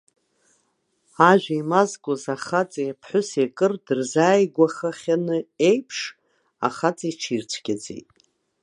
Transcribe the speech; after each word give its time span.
Ажәа 1.29 1.53
еимазкуаз 1.55 2.23
ахаҵеи 2.35 2.91
аԥҳәыси 2.93 3.45
акыр 3.47 3.73
дырзааигәахахьаны 3.85 5.37
еиԥш, 5.69 5.99
ахаҵа 6.67 7.05
иҽирцәгьаӡеит. 7.11 8.07